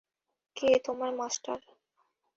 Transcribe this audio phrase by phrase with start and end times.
[0.55, 1.59] কে তোমার মাস্টার?